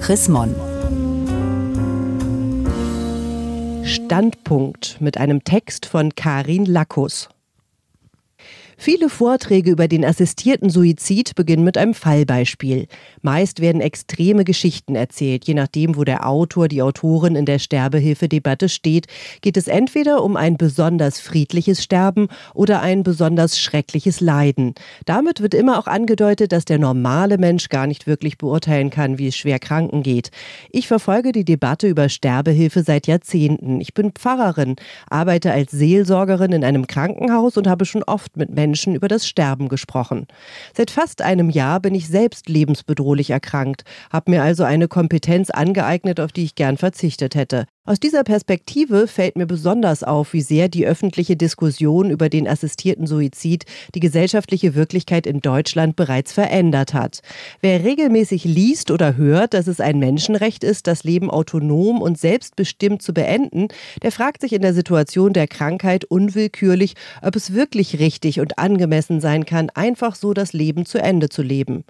Chris 0.00 0.28
Mon. 0.28 0.54
Standpunkt 3.84 5.00
mit 5.00 5.18
einem 5.18 5.44
Text 5.44 5.86
von 5.86 6.14
Karin 6.14 6.64
Lackus. 6.64 7.28
Viele 8.82 9.10
Vorträge 9.10 9.70
über 9.72 9.88
den 9.88 10.06
assistierten 10.06 10.70
Suizid 10.70 11.34
beginnen 11.34 11.64
mit 11.64 11.76
einem 11.76 11.92
Fallbeispiel. 11.92 12.86
Meist 13.20 13.60
werden 13.60 13.82
extreme 13.82 14.42
Geschichten 14.42 14.94
erzählt. 14.94 15.46
Je 15.46 15.52
nachdem, 15.52 15.96
wo 15.96 16.04
der 16.04 16.26
Autor, 16.26 16.66
die 16.66 16.80
Autorin 16.80 17.36
in 17.36 17.44
der 17.44 17.58
Sterbehilfedebatte 17.58 18.70
steht, 18.70 19.06
geht 19.42 19.58
es 19.58 19.68
entweder 19.68 20.24
um 20.24 20.34
ein 20.34 20.56
besonders 20.56 21.20
friedliches 21.20 21.84
Sterben 21.84 22.28
oder 22.54 22.80
ein 22.80 23.02
besonders 23.02 23.60
schreckliches 23.60 24.22
Leiden. 24.22 24.72
Damit 25.04 25.42
wird 25.42 25.52
immer 25.52 25.78
auch 25.78 25.86
angedeutet, 25.86 26.50
dass 26.50 26.64
der 26.64 26.78
normale 26.78 27.36
Mensch 27.36 27.68
gar 27.68 27.86
nicht 27.86 28.06
wirklich 28.06 28.38
beurteilen 28.38 28.88
kann, 28.88 29.18
wie 29.18 29.26
es 29.26 29.36
schwer 29.36 29.58
Kranken 29.58 30.02
geht. 30.02 30.30
Ich 30.70 30.88
verfolge 30.88 31.32
die 31.32 31.44
Debatte 31.44 31.86
über 31.86 32.08
Sterbehilfe 32.08 32.82
seit 32.82 33.06
Jahrzehnten. 33.06 33.82
Ich 33.82 33.92
bin 33.92 34.12
Pfarrerin, 34.12 34.76
arbeite 35.10 35.52
als 35.52 35.70
Seelsorgerin 35.70 36.52
in 36.52 36.64
einem 36.64 36.86
Krankenhaus 36.86 37.58
und 37.58 37.66
habe 37.66 37.84
schon 37.84 38.04
oft 38.04 38.38
mit 38.38 38.48
Menschen 38.48 38.69
Menschen 38.70 38.94
über 38.94 39.08
das 39.08 39.26
Sterben 39.26 39.68
gesprochen. 39.68 40.28
Seit 40.76 40.92
fast 40.92 41.22
einem 41.22 41.50
Jahr 41.50 41.80
bin 41.80 41.92
ich 41.92 42.06
selbst 42.06 42.48
lebensbedrohlich 42.48 43.30
erkrankt, 43.30 43.82
habe 44.12 44.30
mir 44.30 44.44
also 44.44 44.62
eine 44.62 44.86
Kompetenz 44.86 45.50
angeeignet, 45.50 46.20
auf 46.20 46.30
die 46.30 46.44
ich 46.44 46.54
gern 46.54 46.76
verzichtet 46.76 47.34
hätte. 47.34 47.66
Aus 47.90 47.98
dieser 47.98 48.22
Perspektive 48.22 49.08
fällt 49.08 49.34
mir 49.34 49.46
besonders 49.46 50.04
auf, 50.04 50.32
wie 50.32 50.42
sehr 50.42 50.68
die 50.68 50.86
öffentliche 50.86 51.34
Diskussion 51.34 52.08
über 52.08 52.28
den 52.28 52.46
assistierten 52.46 53.08
Suizid 53.08 53.64
die 53.96 53.98
gesellschaftliche 53.98 54.76
Wirklichkeit 54.76 55.26
in 55.26 55.40
Deutschland 55.40 55.96
bereits 55.96 56.32
verändert 56.32 56.94
hat. 56.94 57.20
Wer 57.60 57.82
regelmäßig 57.82 58.44
liest 58.44 58.92
oder 58.92 59.16
hört, 59.16 59.54
dass 59.54 59.66
es 59.66 59.80
ein 59.80 59.98
Menschenrecht 59.98 60.62
ist, 60.62 60.86
das 60.86 61.02
Leben 61.02 61.32
autonom 61.32 62.00
und 62.00 62.16
selbstbestimmt 62.16 63.02
zu 63.02 63.12
beenden, 63.12 63.66
der 64.04 64.12
fragt 64.12 64.42
sich 64.42 64.52
in 64.52 64.62
der 64.62 64.72
Situation 64.72 65.32
der 65.32 65.48
Krankheit 65.48 66.04
unwillkürlich, 66.04 66.94
ob 67.22 67.34
es 67.34 67.54
wirklich 67.54 67.98
richtig 67.98 68.38
und 68.38 68.56
angemessen 68.56 69.20
sein 69.20 69.46
kann, 69.46 69.68
einfach 69.68 70.14
so 70.14 70.32
das 70.32 70.52
Leben 70.52 70.86
zu 70.86 70.98
Ende 70.98 71.28
zu 71.28 71.42
leben. 71.42 71.82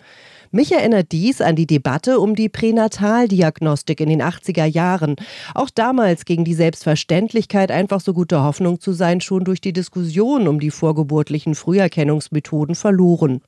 Mich 0.52 0.72
erinnert 0.72 1.12
dies 1.12 1.40
an 1.40 1.54
die 1.54 1.68
Debatte 1.68 2.18
um 2.18 2.34
die 2.34 2.48
Pränataldiagnostik 2.48 4.00
in 4.00 4.08
den 4.08 4.20
80er 4.20 4.64
Jahren. 4.64 5.14
Auch 5.54 5.70
damals 5.70 6.24
ging 6.24 6.42
die 6.42 6.54
Selbstverständlichkeit, 6.54 7.70
einfach 7.70 8.00
so 8.00 8.12
gute 8.12 8.42
Hoffnung 8.42 8.80
zu 8.80 8.92
sein, 8.92 9.20
schon 9.20 9.44
durch 9.44 9.60
die 9.60 9.72
Diskussion 9.72 10.48
um 10.48 10.58
die 10.58 10.72
vorgeburtlichen 10.72 11.54
Früherkennungsmethoden 11.54 12.74
verloren. 12.74 13.42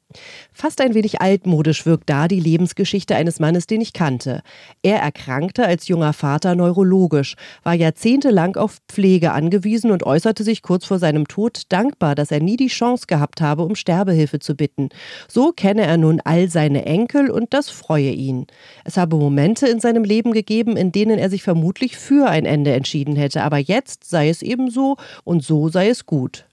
Fast 0.53 0.81
ein 0.81 0.95
wenig 0.95 1.21
altmodisch 1.21 1.87
wirkt 1.87 2.09
da 2.09 2.29
die 2.29 2.39
Lebensgeschichte 2.39 3.17
eines 3.17 3.41
Mannes, 3.41 3.67
den 3.67 3.81
ich 3.81 3.95
kannte. 3.95 4.43
Er 4.83 5.01
erkrankte 5.01 5.67
als 5.67 5.89
junger 5.89 6.13
Vater 6.13 6.55
neurologisch, 6.55 7.35
war 7.65 7.75
jahrzehntelang 7.75 8.55
auf 8.55 8.79
Pflege 8.89 9.33
angewiesen 9.33 9.91
und 9.91 10.05
äußerte 10.05 10.45
sich 10.45 10.63
kurz 10.63 10.85
vor 10.85 11.01
seinem 11.01 11.27
Tod 11.27 11.63
dankbar, 11.71 12.15
dass 12.15 12.31
er 12.31 12.41
nie 12.41 12.57
die 12.57 12.69
Chance 12.69 13.07
gehabt 13.09 13.41
habe, 13.41 13.63
um 13.63 13.75
Sterbehilfe 13.75 14.39
zu 14.39 14.55
bitten. 14.55 14.91
So 15.27 15.51
kenne 15.51 15.83
er 15.83 15.97
nun 15.97 16.21
all 16.23 16.49
seine 16.49 16.92
Enkel 16.93 17.31
und 17.31 17.55
das 17.55 17.71
freue 17.71 18.11
ihn. 18.11 18.47
Es 18.85 18.99
habe 18.99 19.17
Momente 19.17 19.67
in 19.67 19.81
seinem 19.81 20.05
Leben 20.05 20.33
gegeben, 20.33 20.77
in 20.77 20.93
denen 20.93 21.19
er 21.19 21.31
sich 21.31 21.43
vermutlich 21.43 21.97
für 21.97 22.29
ein 22.29 22.45
Ende 22.45 22.73
entschieden 22.73 23.17
hätte, 23.17 23.43
aber 23.43 23.57
jetzt 23.57 24.05
sei 24.05 24.29
es 24.29 24.43
eben 24.43 24.71
so 24.71 24.97
und 25.25 25.43
so 25.43 25.71
sei 25.71 25.89
es 25.89 26.05
gut. 26.05 26.45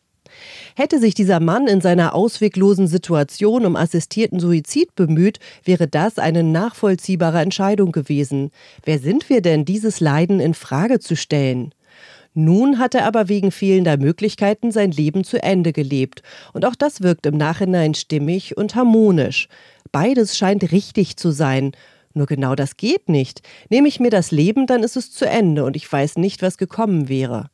Hätte 0.75 0.99
sich 0.99 1.13
dieser 1.13 1.41
Mann 1.41 1.67
in 1.67 1.81
seiner 1.81 2.15
ausweglosen 2.15 2.87
Situation 2.87 3.65
um 3.65 3.75
assistierten 3.75 4.39
Suizid 4.39 4.95
bemüht, 4.95 5.39
wäre 5.65 5.87
das 5.87 6.19
eine 6.19 6.43
nachvollziehbare 6.43 7.41
Entscheidung 7.41 7.91
gewesen. 7.91 8.51
Wer 8.85 8.99
sind 8.99 9.29
wir 9.29 9.41
denn, 9.41 9.65
dieses 9.65 9.99
Leiden 9.99 10.39
in 10.39 10.53
Frage 10.53 10.99
zu 10.99 11.17
stellen? 11.17 11.73
Nun 12.35 12.77
hat 12.77 12.95
er 12.95 13.05
aber 13.05 13.27
wegen 13.27 13.51
fehlender 13.51 13.97
Möglichkeiten 13.97 14.71
sein 14.71 14.91
Leben 14.91 15.23
zu 15.23 15.41
Ende 15.41 15.73
gelebt. 15.73 16.21
Und 16.53 16.64
auch 16.64 16.75
das 16.75 17.02
wirkt 17.02 17.25
im 17.25 17.35
Nachhinein 17.35 17.95
stimmig 17.95 18.55
und 18.55 18.75
harmonisch. 18.75 19.47
Beides 19.92 20.38
scheint 20.38 20.72
richtig 20.72 21.17
zu 21.17 21.32
sein. 21.32 21.72
Nur 22.14 22.26
genau 22.26 22.55
das 22.55 22.77
geht 22.77 23.10
nicht. 23.10 23.42
Nehme 23.70 23.88
ich 23.88 24.00
mir 24.00 24.10
das 24.10 24.32
Leben, 24.32 24.67
dann 24.67 24.83
ist 24.83 24.98
es 24.98 25.11
zu 25.11 25.26
Ende 25.26 25.64
und 25.64 25.76
ich 25.76 25.92
weiß 25.92 26.17
nicht, 26.17 26.42
was 26.42 26.58
gekommen 26.58 27.08
wäre. 27.08 27.50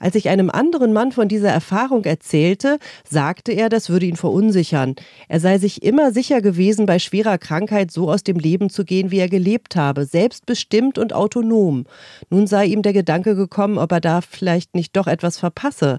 Als 0.00 0.14
ich 0.14 0.28
einem 0.28 0.48
anderen 0.48 0.92
Mann 0.92 1.10
von 1.10 1.26
dieser 1.26 1.50
Erfahrung 1.50 2.04
erzählte, 2.04 2.78
sagte 3.08 3.50
er, 3.50 3.68
das 3.68 3.90
würde 3.90 4.06
ihn 4.06 4.14
verunsichern. 4.14 4.94
Er 5.26 5.40
sei 5.40 5.58
sich 5.58 5.82
immer 5.82 6.12
sicher 6.12 6.40
gewesen, 6.40 6.86
bei 6.86 7.00
schwerer 7.00 7.36
Krankheit 7.36 7.90
so 7.90 8.08
aus 8.08 8.22
dem 8.22 8.38
Leben 8.38 8.70
zu 8.70 8.84
gehen, 8.84 9.10
wie 9.10 9.18
er 9.18 9.28
gelebt 9.28 9.74
habe, 9.74 10.04
selbstbestimmt 10.04 10.98
und 10.98 11.12
autonom. 11.12 11.84
Nun 12.30 12.46
sei 12.46 12.66
ihm 12.66 12.82
der 12.82 12.92
Gedanke 12.92 13.34
gekommen, 13.34 13.76
ob 13.76 13.90
er 13.90 14.00
da 14.00 14.20
vielleicht 14.20 14.76
nicht 14.76 14.96
doch 14.96 15.08
etwas 15.08 15.38
verpasse. 15.38 15.98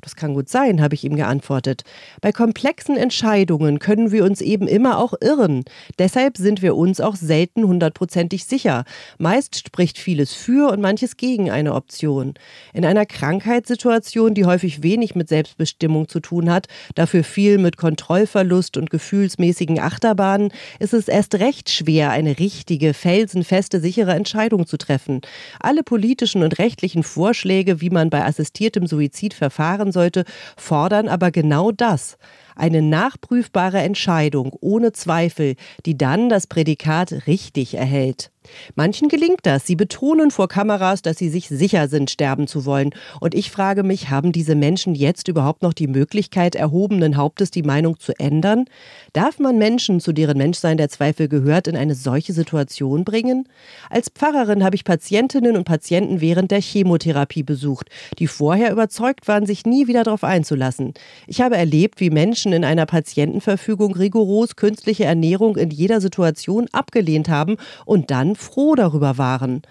Das 0.00 0.14
kann 0.14 0.34
gut 0.34 0.48
sein, 0.48 0.80
habe 0.80 0.94
ich 0.94 1.02
ihm 1.02 1.16
geantwortet. 1.16 1.82
Bei 2.20 2.30
komplexen 2.30 2.96
Entscheidungen 2.96 3.80
können 3.80 4.12
wir 4.12 4.24
uns 4.24 4.40
eben 4.40 4.68
immer 4.68 4.96
auch 4.96 5.14
irren. 5.20 5.64
Deshalb 5.98 6.36
sind 6.36 6.62
wir 6.62 6.76
uns 6.76 7.00
auch 7.00 7.16
selten 7.16 7.66
hundertprozentig 7.66 8.44
sicher. 8.44 8.84
Meist 9.18 9.58
spricht 9.66 9.98
vieles 9.98 10.32
für 10.34 10.70
und 10.70 10.80
manches 10.80 11.16
gegen 11.16 11.50
eine 11.50 11.74
Option. 11.74 12.34
In 12.72 12.84
einer 12.84 13.06
Krankheitssituation, 13.06 14.34
die 14.34 14.44
häufig 14.44 14.84
wenig 14.84 15.16
mit 15.16 15.28
Selbstbestimmung 15.28 16.06
zu 16.06 16.20
tun 16.20 16.48
hat, 16.48 16.68
dafür 16.94 17.24
viel 17.24 17.58
mit 17.58 17.76
Kontrollverlust 17.76 18.76
und 18.76 18.90
gefühlsmäßigen 18.90 19.80
Achterbahnen, 19.80 20.52
ist 20.78 20.94
es 20.94 21.08
erst 21.08 21.34
recht 21.34 21.70
schwer, 21.70 22.10
eine 22.10 22.38
richtige, 22.38 22.94
felsenfeste, 22.94 23.80
sichere 23.80 24.12
Entscheidung 24.12 24.64
zu 24.64 24.76
treffen. 24.76 25.22
Alle 25.58 25.82
politischen 25.82 26.44
und 26.44 26.60
rechtlichen 26.60 27.02
Vorschläge, 27.02 27.80
wie 27.80 27.90
man 27.90 28.10
bei 28.10 28.24
assistiertem 28.24 28.86
Suizid 28.86 29.34
verfahren 29.34 29.87
machen 29.88 29.92
sollte, 29.92 30.24
fordern 30.56 31.08
aber 31.08 31.30
genau 31.30 31.72
das. 31.72 32.18
Eine 32.54 32.82
nachprüfbare 32.82 33.78
Entscheidung 33.78 34.52
ohne 34.60 34.92
Zweifel, 34.92 35.54
die 35.86 35.96
dann 35.96 36.28
das 36.28 36.46
Prädikat 36.46 37.26
richtig 37.26 37.74
erhält. 37.74 38.30
Manchen 38.74 39.08
gelingt 39.08 39.40
das. 39.42 39.66
Sie 39.66 39.76
betonen 39.76 40.30
vor 40.30 40.48
Kameras, 40.48 41.02
dass 41.02 41.18
sie 41.18 41.28
sich 41.28 41.48
sicher 41.48 41.88
sind, 41.88 42.10
sterben 42.10 42.46
zu 42.46 42.64
wollen. 42.64 42.90
Und 43.20 43.34
ich 43.34 43.50
frage 43.50 43.82
mich, 43.82 44.10
haben 44.10 44.32
diese 44.32 44.54
Menschen 44.54 44.94
jetzt 44.94 45.28
überhaupt 45.28 45.62
noch 45.62 45.72
die 45.72 45.86
Möglichkeit, 45.86 46.54
erhobenen 46.54 47.16
Hauptes 47.16 47.50
die 47.50 47.62
Meinung 47.62 47.98
zu 47.98 48.18
ändern? 48.18 48.66
Darf 49.12 49.38
man 49.38 49.58
Menschen, 49.58 50.00
zu 50.00 50.12
deren 50.12 50.38
Menschsein 50.38 50.76
der 50.76 50.88
Zweifel 50.88 51.28
gehört, 51.28 51.68
in 51.68 51.76
eine 51.76 51.94
solche 51.94 52.32
Situation 52.32 53.04
bringen? 53.04 53.48
Als 53.90 54.08
Pfarrerin 54.08 54.64
habe 54.64 54.76
ich 54.76 54.84
Patientinnen 54.84 55.56
und 55.56 55.64
Patienten 55.64 56.20
während 56.20 56.50
der 56.50 56.60
Chemotherapie 56.60 57.42
besucht, 57.42 57.88
die 58.18 58.26
vorher 58.26 58.72
überzeugt 58.72 59.28
waren, 59.28 59.46
sich 59.46 59.66
nie 59.66 59.86
wieder 59.86 60.04
darauf 60.04 60.24
einzulassen. 60.24 60.94
Ich 61.26 61.40
habe 61.40 61.56
erlebt, 61.56 62.00
wie 62.00 62.10
Menschen 62.10 62.52
in 62.52 62.64
einer 62.64 62.86
Patientenverfügung 62.86 63.94
rigoros 63.94 64.56
künstliche 64.56 65.04
Ernährung 65.04 65.56
in 65.56 65.70
jeder 65.70 66.00
Situation 66.00 66.66
abgelehnt 66.72 67.28
haben 67.28 67.56
und 67.84 68.10
dann 68.10 68.36
froh 68.38 68.74
darüber 68.74 69.18
waren. 69.18 69.62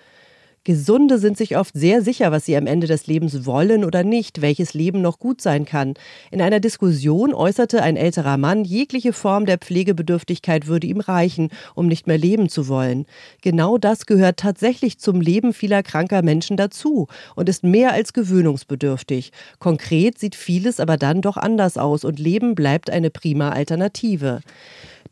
Gesunde 0.67 1.17
sind 1.17 1.37
sich 1.37 1.55
oft 1.55 1.73
sehr 1.77 2.01
sicher, 2.01 2.33
was 2.33 2.43
sie 2.43 2.57
am 2.57 2.67
Ende 2.67 2.87
des 2.87 3.07
Lebens 3.07 3.45
wollen 3.45 3.85
oder 3.85 4.03
nicht, 4.03 4.41
welches 4.41 4.73
Leben 4.73 5.01
noch 5.01 5.17
gut 5.17 5.39
sein 5.39 5.63
kann. 5.63 5.93
In 6.29 6.41
einer 6.41 6.59
Diskussion 6.59 7.33
äußerte 7.33 7.81
ein 7.81 7.95
älterer 7.95 8.35
Mann, 8.35 8.65
jegliche 8.65 9.13
Form 9.13 9.45
der 9.45 9.59
Pflegebedürftigkeit 9.59 10.67
würde 10.67 10.87
ihm 10.87 10.99
reichen, 10.99 11.51
um 11.73 11.87
nicht 11.87 12.05
mehr 12.05 12.17
leben 12.17 12.49
zu 12.49 12.67
wollen. 12.67 13.05
Genau 13.41 13.77
das 13.77 14.07
gehört 14.07 14.39
tatsächlich 14.41 14.99
zum 14.99 15.21
Leben 15.21 15.53
vieler 15.53 15.83
kranker 15.83 16.21
Menschen 16.21 16.57
dazu 16.57 17.07
und 17.35 17.47
ist 17.47 17.63
mehr 17.63 17.93
als 17.93 18.11
gewöhnungsbedürftig. 18.11 19.31
Konkret 19.59 20.19
sieht 20.19 20.35
vieles 20.35 20.81
aber 20.81 20.97
dann 20.97 21.21
doch 21.21 21.37
anders 21.37 21.77
aus 21.77 22.03
und 22.03 22.19
Leben 22.19 22.55
bleibt 22.55 22.89
eine 22.89 23.09
prima 23.09 23.51
Alternative. 23.51 24.41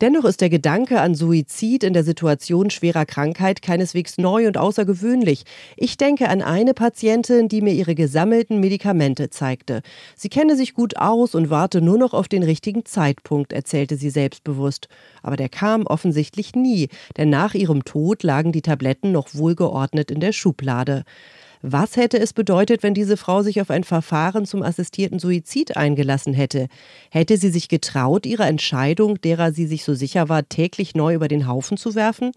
Dennoch 0.00 0.24
ist 0.24 0.40
der 0.40 0.50
Gedanke 0.50 1.00
an 1.00 1.14
Suizid 1.14 1.82
in 1.82 1.94
der 1.94 2.04
Situation 2.04 2.68
schwerer 2.68 3.06
Krankheit 3.06 3.62
keineswegs 3.62 4.18
neu 4.18 4.46
und 4.46 4.58
außergewöhnlich. 4.58 5.44
Ich 5.76 5.96
denke 5.96 6.28
an 6.28 6.42
eine 6.42 6.74
Patientin, 6.74 7.48
die 7.48 7.62
mir 7.62 7.72
ihre 7.72 7.94
gesammelten 7.94 8.60
Medikamente 8.60 9.30
zeigte. 9.30 9.80
Sie 10.14 10.28
kenne 10.28 10.56
sich 10.56 10.74
gut 10.74 10.98
aus 10.98 11.34
und 11.34 11.48
warte 11.48 11.80
nur 11.80 11.98
noch 11.98 12.12
auf 12.12 12.28
den 12.28 12.42
richtigen 12.42 12.84
Zeitpunkt, 12.84 13.52
erzählte 13.52 13.96
sie 13.96 14.10
selbstbewusst. 14.10 14.88
Aber 15.22 15.36
der 15.36 15.48
kam 15.48 15.86
offensichtlich 15.86 16.54
nie, 16.54 16.88
denn 17.16 17.30
nach 17.30 17.54
ihrem 17.54 17.84
Tod 17.84 18.22
lagen 18.22 18.52
die 18.52 18.62
Tabletten 18.62 19.12
noch 19.12 19.34
wohlgeordnet 19.34 20.10
in 20.10 20.20
der 20.20 20.32
Schublade. 20.32 21.04
Was 21.62 21.96
hätte 21.96 22.18
es 22.18 22.32
bedeutet, 22.32 22.82
wenn 22.82 22.94
diese 22.94 23.16
Frau 23.16 23.42
sich 23.42 23.60
auf 23.60 23.70
ein 23.70 23.84
Verfahren 23.84 24.46
zum 24.46 24.62
assistierten 24.62 25.18
Suizid 25.18 25.76
eingelassen 25.76 26.34
hätte? 26.34 26.68
Hätte 27.10 27.36
sie 27.36 27.50
sich 27.50 27.68
getraut, 27.68 28.26
ihre 28.26 28.44
Entscheidung, 28.44 29.20
derer 29.20 29.52
sie 29.52 29.66
sich 29.66 29.84
so 29.84 29.94
sicher 29.94 30.28
war, 30.28 30.48
täglich 30.48 30.94
neu 30.94 31.14
über 31.14 31.28
den 31.28 31.46
Haufen 31.46 31.76
zu 31.76 31.94
werfen? 31.94 32.32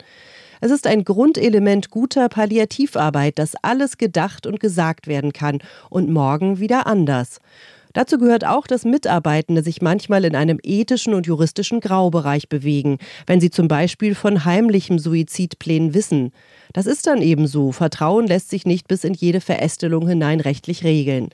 Es 0.62 0.72
ist 0.72 0.88
ein 0.88 1.06
Grundelement 1.06 1.90
guter 1.90 2.28
Palliativarbeit, 2.28 3.40
dass 3.40 3.56
alles 3.62 3.98
gedacht 3.98 4.46
und 4.46 4.60
gesagt 4.60 5.08
werden 5.08 5.32
kann 5.32 5.60
und 5.90 6.10
morgen 6.10 6.60
wieder 6.60 6.86
anders. 6.86 7.40
Dazu 7.94 8.18
gehört 8.18 8.46
auch, 8.46 8.68
dass 8.68 8.86
Mitarbeitende 8.86 9.64
sich 9.64 9.82
manchmal 9.82 10.26
in 10.26 10.36
einem 10.36 10.60
ethischen 10.62 11.14
und 11.14 11.26
juristischen 11.26 11.80
Graubereich 11.80 12.48
bewegen, 12.48 12.98
wenn 13.26 13.42
sie 13.42 13.50
zum 13.50 13.68
Beispiel 13.68 14.14
von 14.16 14.46
heimlichem 14.46 15.00
Suizidplänen 15.00 15.94
wissen. 15.94 16.32
Das 16.74 16.86
ist 16.86 17.08
dann 17.08 17.22
eben 17.22 17.48
so. 17.48 17.72
Vertrauen 17.72 18.28
lässt 18.28 18.50
sich 18.50 18.66
nicht 18.66 18.88
bis 18.88 19.04
in 19.04 19.14
jede 19.14 19.42
Verästelung 19.42 20.08
hinein 20.08 20.40
rechtlich 20.40 20.84
regeln. 20.84 21.30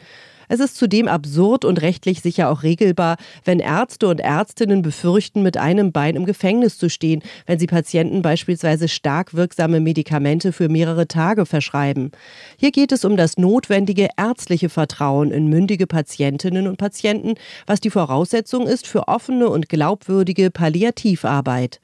Es 0.47 0.59
ist 0.59 0.77
zudem 0.77 1.07
absurd 1.07 1.65
und 1.65 1.81
rechtlich 1.81 2.21
sicher 2.21 2.49
auch 2.49 2.63
regelbar, 2.63 3.17
wenn 3.43 3.59
Ärzte 3.59 4.07
und 4.07 4.19
Ärztinnen 4.19 4.81
befürchten, 4.81 5.43
mit 5.43 5.57
einem 5.57 5.91
Bein 5.91 6.15
im 6.15 6.25
Gefängnis 6.25 6.77
zu 6.77 6.89
stehen, 6.89 7.23
wenn 7.45 7.59
sie 7.59 7.67
Patienten 7.67 8.21
beispielsweise 8.21 8.87
stark 8.87 9.33
wirksame 9.33 9.79
Medikamente 9.79 10.51
für 10.51 10.69
mehrere 10.69 11.07
Tage 11.07 11.45
verschreiben. 11.45 12.11
Hier 12.57 12.71
geht 12.71 12.91
es 12.91 13.05
um 13.05 13.17
das 13.17 13.37
notwendige 13.37 14.09
ärztliche 14.17 14.69
Vertrauen 14.69 15.31
in 15.31 15.47
mündige 15.47 15.87
Patientinnen 15.87 16.67
und 16.67 16.77
Patienten, 16.77 17.35
was 17.65 17.79
die 17.79 17.89
Voraussetzung 17.89 18.67
ist 18.67 18.87
für 18.87 19.07
offene 19.07 19.49
und 19.49 19.69
glaubwürdige 19.69 20.51
Palliativarbeit. 20.51 21.79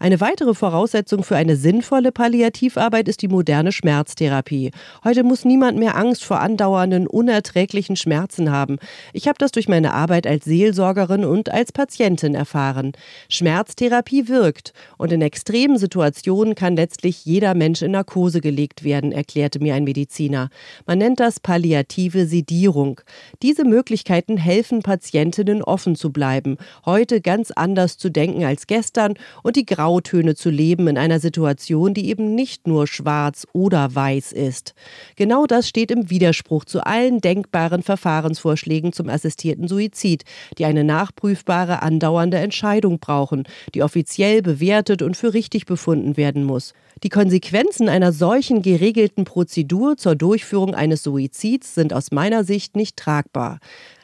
Eine 0.00 0.20
weitere 0.20 0.54
Voraussetzung 0.54 1.24
für 1.24 1.34
eine 1.34 1.56
sinnvolle 1.56 2.12
Palliativarbeit 2.12 3.08
ist 3.08 3.20
die 3.20 3.26
moderne 3.26 3.72
Schmerztherapie. 3.72 4.70
Heute 5.02 5.24
muss 5.24 5.44
niemand 5.44 5.76
mehr 5.76 5.96
Angst 5.96 6.24
vor 6.24 6.38
andauernden, 6.38 7.08
unerträglichen 7.08 7.96
Schmerzen 7.96 8.52
haben. 8.52 8.78
Ich 9.12 9.26
habe 9.26 9.38
das 9.40 9.50
durch 9.50 9.66
meine 9.66 9.92
Arbeit 9.94 10.28
als 10.28 10.44
Seelsorgerin 10.44 11.24
und 11.24 11.50
als 11.50 11.72
Patientin 11.72 12.36
erfahren. 12.36 12.92
Schmerztherapie 13.28 14.28
wirkt 14.28 14.72
und 14.98 15.10
in 15.10 15.20
extremen 15.20 15.78
Situationen 15.78 16.54
kann 16.54 16.76
letztlich 16.76 17.24
jeder 17.24 17.54
Mensch 17.54 17.82
in 17.82 17.90
Narkose 17.90 18.40
gelegt 18.40 18.84
werden, 18.84 19.10
erklärte 19.10 19.58
mir 19.58 19.74
ein 19.74 19.82
Mediziner. 19.82 20.48
Man 20.86 20.98
nennt 20.98 21.18
das 21.18 21.40
palliative 21.40 22.26
Sedierung. 22.26 23.00
Diese 23.42 23.64
Möglichkeiten 23.64 24.36
helfen 24.36 24.82
Patientinnen 24.82 25.60
offen 25.60 25.96
zu 25.96 26.12
bleiben, 26.12 26.56
heute 26.86 27.20
ganz 27.20 27.50
anders 27.50 27.98
zu 27.98 28.10
denken 28.10 28.44
als 28.44 28.68
gestern 28.68 29.14
und 29.42 29.56
die 29.56 29.66
Grau 29.66 29.87
Grautöne 29.88 30.34
zu 30.34 30.50
leben 30.50 30.86
in 30.86 30.98
einer 30.98 31.18
Situation, 31.18 31.94
die 31.94 32.10
eben 32.10 32.34
nicht 32.34 32.66
nur 32.66 32.86
schwarz 32.86 33.46
oder 33.54 33.94
weiß 33.94 34.32
ist. 34.32 34.74
Genau 35.16 35.46
das 35.46 35.66
steht 35.66 35.90
im 35.90 36.10
Widerspruch 36.10 36.66
zu 36.66 36.84
allen 36.84 37.22
denkbaren 37.22 37.82
Verfahrensvorschlägen 37.82 38.92
zum 38.92 39.08
assistierten 39.08 39.66
Suizid, 39.66 40.24
die 40.58 40.66
eine 40.66 40.84
nachprüfbare, 40.84 41.80
andauernde 41.80 42.36
Entscheidung 42.36 42.98
brauchen, 42.98 43.44
die 43.74 43.82
offiziell 43.82 44.42
bewertet 44.42 45.00
und 45.00 45.16
für 45.16 45.32
richtig 45.32 45.64
befunden 45.64 46.18
werden 46.18 46.44
muss. 46.44 46.74
Die 47.02 47.08
Konsequenzen 47.08 47.88
einer 47.88 48.12
solchen 48.12 48.60
geregelten 48.60 49.24
Prozedur 49.24 49.96
zur 49.96 50.16
Durchführung 50.16 50.74
eines 50.74 51.02
Suizids 51.02 51.74
sind 51.74 51.94
aus 51.94 52.10
meiner 52.10 52.44
Sicht 52.44 52.76
nicht 52.76 52.98
tragbar 52.98 53.58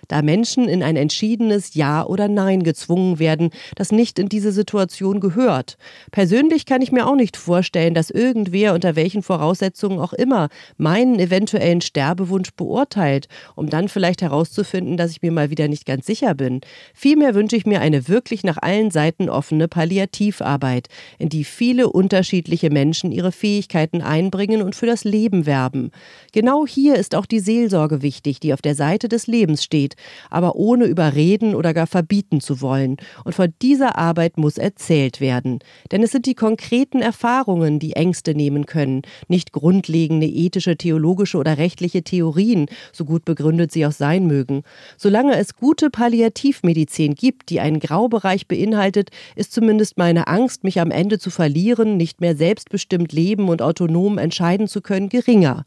da 0.09 0.23
Menschen 0.23 0.69
in 0.69 0.83
ein 0.83 0.97
entschiedenes 0.97 1.75
Ja 1.75 2.05
oder 2.05 2.29
Nein 2.29 2.63
gezwungen 2.63 3.19
werden, 3.19 3.51
das 3.77 3.93
nicht 3.93 4.19
in 4.19 4.29
diese 4.29 4.53
Situation 4.53 5.21
gehört. 5.21 5.77
Persönlich 6.11 6.67
kann 6.67 6.83
ich 6.83 6.93
mir 6.93 7.07
auch 7.07 7.17
nicht 7.17 7.37
vorstellen, 7.37 7.95
dass 7.95 8.11
irgendwer 8.11 8.75
unter 8.75 8.97
welchen 8.97 9.23
Voraussetzungen 9.23 9.99
auch 9.99 10.13
immer 10.13 10.49
meinen 10.77 11.19
eventuellen 11.19 11.81
Sterbewunsch 11.81 12.51
beurteilt, 12.57 13.29
um 13.55 13.69
dann 13.71 13.89
vielleicht 13.89 14.23
herauszufinden, 14.23 14.97
dass 14.97 15.11
ich 15.11 15.23
mir 15.23 15.33
mal 15.33 15.51
wieder 15.51 15.69
nicht 15.69 15.87
ganz 15.87 16.07
sicher 16.07 16.35
bin. 16.35 16.61
Vielmehr 16.95 17.35
wünsche 17.35 17.57
ich 17.57 17.67
mir 17.67 17.81
eine 17.81 18.09
wirklich 18.09 18.45
nach 18.45 18.59
allen 18.61 18.91
Seiten 18.91 19.29
offene 19.29 19.69
Palliativarbeit, 19.69 20.89
in 21.19 21.29
die 21.29 21.45
viele 21.45 21.89
unterschiedliche 21.91 22.71
Menschen 22.71 23.13
ihre 23.13 23.33
Fähigkeiten 23.33 24.03
einbringen 24.03 24.63
und 24.63 24.75
für 24.75 24.87
das 24.87 25.05
Leben 25.05 25.47
werben. 25.47 25.91
Genau 26.33 26.67
hier 26.67 26.97
ist 26.97 27.15
auch 27.15 27.27
die 27.27 27.41
Seelsorge 27.41 28.03
wichtig, 28.03 28.41
die 28.41 28.53
auf 28.53 28.63
der 28.63 28.75
Seite 28.75 29.09
des 29.09 29.27
Lebens 29.27 29.65
steht 29.65 29.95
aber 30.31 30.57
ohne 30.57 30.87
überreden 30.87 31.55
oder 31.55 31.75
gar 31.75 31.87
verbieten 31.87 32.41
zu 32.41 32.61
wollen. 32.61 32.97
Und 33.25 33.35
von 33.35 33.53
dieser 33.63 33.99
Arbeit 33.99 34.39
muss 34.39 34.59
erzählt 34.59 35.21
werden. 35.21 35.61
Denn 35.93 36.03
es 36.03 36.13
sind 36.13 36.27
die 36.27 36.35
konkreten 36.35 37.01
Erfahrungen, 37.01 37.79
die 37.79 37.95
Ängste 37.95 38.35
nehmen 38.35 38.67
können, 38.67 39.03
nicht 39.29 39.53
grundlegende 39.53 40.27
ethische, 40.27 40.77
theologische 40.77 41.39
oder 41.39 41.59
rechtliche 41.59 42.03
Theorien, 42.03 42.67
so 42.93 43.05
gut 43.05 43.25
begründet 43.25 43.73
sie 43.73 43.87
auch 43.87 43.93
sein 43.93 44.27
mögen. 44.27 44.63
Solange 44.97 45.37
es 45.37 45.57
gute 45.57 45.91
Palliativmedizin 45.91 47.15
gibt, 47.15 47.51
die 47.51 47.61
einen 47.61 47.81
Graubereich 47.81 48.49
beinhaltet, 48.49 49.11
ist 49.37 49.53
zumindest 49.53 49.99
meine 49.99 50.27
Angst, 50.27 50.65
mich 50.65 50.81
am 50.81 50.91
Ende 50.91 51.19
zu 51.19 51.31
verlieren, 51.31 51.97
nicht 51.97 52.21
mehr 52.21 52.37
selbstbestimmt 52.37 53.13
leben 53.13 53.49
und 53.49 53.63
autonom 53.63 54.19
entscheiden 54.19 54.69
zu 54.69 54.81
können, 54.81 55.09
geringer. 55.09 55.65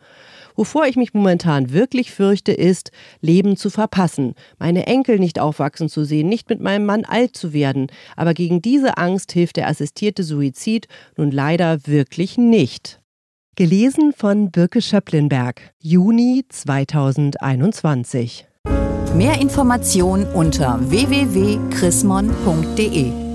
Wovor 0.57 0.86
ich 0.88 0.98
mich 0.98 1.13
momentan 1.13 1.71
wirklich 1.71 2.12
fürchte, 2.12 2.51
ist, 2.51 2.92
Leben 3.21 3.56
zu 3.57 3.69
verpassen, 3.69 4.33
meine 4.57 4.88
Enkel 4.88 5.19
nicht 5.19 5.39
aufwachsen 5.39 5.88
zu 5.88 6.04
sehen, 6.04 6.27
nicht 6.27 6.50
mit 6.50 6.59
meinem 6.59 6.86
Mann 6.86 7.06
alt 7.06 7.38
zu 7.38 7.54
werden. 7.54 7.88
Aber 8.15 8.33
gegen 8.33 8.63
diese 8.63 8.98
Angst 8.98 9.31
hilft 9.31 9.57
der 9.57 9.68
assistierte 9.68 10.24
Suizid 10.24 10.88
nun 11.15 11.30
leider 11.30 11.86
wirklich 11.86 12.39
nicht. 12.39 13.00
Gelesen 13.56 14.13
von 14.13 14.50
Birke 14.51 14.81
Schöpplinberg, 14.81 15.62
Juni 15.80 16.44
2021. 16.50 18.48
Mehr 19.15 19.39
Informationen 19.39 20.25
unter 20.33 20.80
www.chrismon.de 20.89 23.26